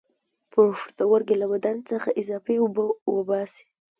[0.53, 2.83] پښتورګي له بدن څخه اضافي اوبه
[3.15, 3.65] وباسي